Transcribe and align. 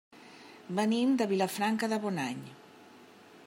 Venim 0.79 1.13
de 1.19 1.27
Vilafranca 1.33 1.91
de 1.93 1.99
Bonany. 2.07 2.43